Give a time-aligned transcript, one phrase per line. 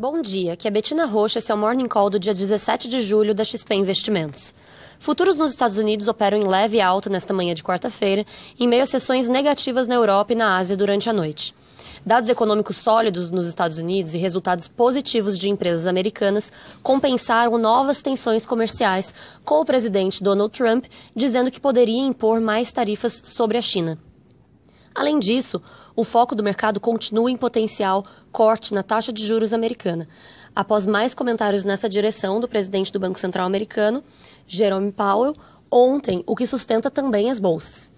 [0.00, 3.00] Bom dia, aqui é Betina Rocha, esse é o Morning Call do dia 17 de
[3.00, 4.54] julho da XP Investimentos.
[4.96, 8.24] Futuros nos Estados Unidos operam em leve alta nesta manhã de quarta-feira,
[8.60, 11.52] em meio a sessões negativas na Europa e na Ásia durante a noite.
[12.06, 18.46] Dados econômicos sólidos nos Estados Unidos e resultados positivos de empresas americanas compensaram novas tensões
[18.46, 19.12] comerciais,
[19.44, 23.98] com o presidente Donald Trump dizendo que poderia impor mais tarifas sobre a China.
[24.98, 25.62] Além disso,
[25.98, 30.06] o foco do mercado continua em potencial corte na taxa de juros americana,
[30.54, 34.04] após mais comentários nessa direção do presidente do Banco Central americano,
[34.46, 35.34] Jerome Powell,
[35.68, 37.90] ontem, o que sustenta também as bolsas.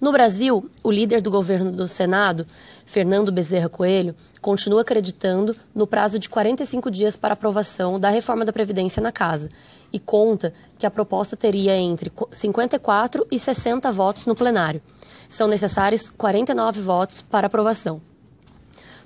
[0.00, 2.44] No Brasil, o líder do governo do Senado,
[2.84, 8.52] Fernando Bezerra Coelho, continua acreditando no prazo de 45 dias para aprovação da reforma da
[8.52, 9.50] Previdência na Casa
[9.92, 14.82] e conta que a proposta teria entre 54 e 60 votos no plenário.
[15.28, 18.00] São necessários 49 votos para aprovação.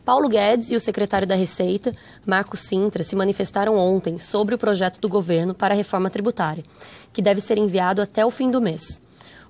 [0.04, 1.94] Paulo Guedes e o secretário da Receita,
[2.26, 6.64] Marco Sintra, se manifestaram ontem sobre o projeto do governo para a reforma tributária,
[7.12, 9.00] que deve ser enviado até o fim do mês.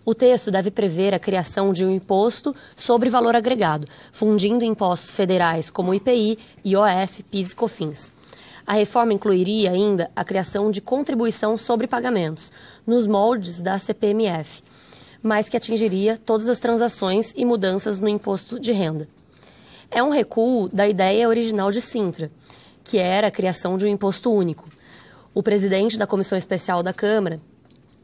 [0.04, 5.70] O texto deve prever a criação de um imposto sobre valor agregado, fundindo impostos federais
[5.70, 8.12] como IPI, IOF, PIS e COFINS.
[8.66, 12.50] A reforma incluiria ainda a criação de contribuição sobre pagamentos,
[12.86, 14.62] nos moldes da CPMF,
[15.22, 19.08] mas que atingiria todas as transações e mudanças no imposto de renda.
[19.90, 22.30] É um recuo da ideia original de Sintra,
[22.82, 24.68] que era a criação de um imposto único.
[25.34, 27.40] O presidente da Comissão Especial da Câmara,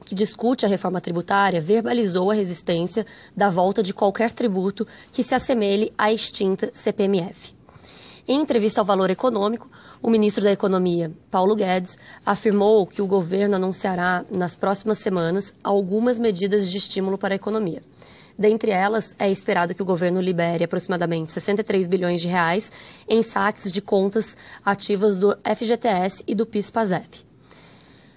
[0.04, 3.04] que discute a reforma tributária, verbalizou a resistência
[3.36, 7.55] da volta de qualquer tributo que se assemelhe à extinta CPMF.
[8.28, 9.70] Em entrevista ao Valor Econômico,
[10.02, 16.18] o ministro da Economia, Paulo Guedes, afirmou que o governo anunciará nas próximas semanas algumas
[16.18, 17.80] medidas de estímulo para a economia.
[18.36, 22.72] Dentre elas, é esperado que o governo libere aproximadamente 63 bilhões de reais
[23.08, 27.24] em saques de contas ativas do FGTS e do PIS/PASEP.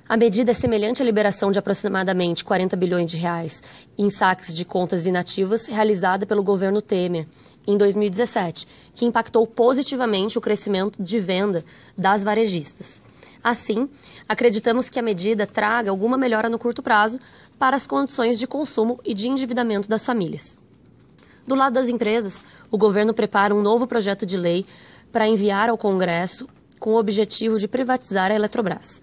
[0.09, 3.61] A medida é semelhante à liberação de aproximadamente 40 bilhões de reais
[3.95, 7.27] em saques de contas inativas realizada pelo governo Temer
[7.69, 11.63] em 2017, que impactou positivamente o crescimento de venda
[11.95, 12.99] das varejistas.
[13.43, 13.87] Assim,
[14.27, 17.19] acreditamos que a medida traga alguma melhora no curto prazo
[17.59, 20.57] para as condições de consumo e de endividamento das famílias.
[21.47, 24.65] Do lado das empresas, o governo prepara um novo projeto de lei
[25.11, 26.49] para enviar ao Congresso
[26.79, 29.01] com o objetivo de privatizar a Eletrobras.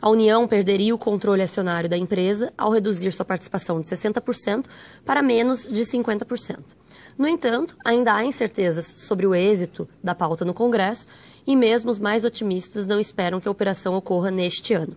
[0.00, 4.66] A União perderia o controle acionário da empresa ao reduzir sua participação de 60%
[5.04, 6.81] para menos de 50%.
[7.18, 11.06] No entanto, ainda há incertezas sobre o êxito da pauta no Congresso
[11.46, 14.96] e mesmo os mais otimistas não esperam que a operação ocorra neste ano.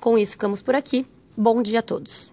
[0.00, 1.06] Com isso, ficamos por aqui.
[1.36, 2.30] Bom dia a todos.